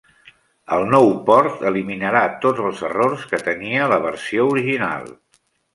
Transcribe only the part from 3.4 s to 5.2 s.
tenia la versió original.